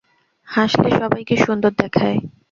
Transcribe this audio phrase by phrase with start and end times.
[0.47, 2.19] হাসলে সবাইকে সুন্দর দেখায়।